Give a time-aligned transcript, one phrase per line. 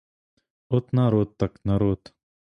[0.69, 2.13] От народ так народ!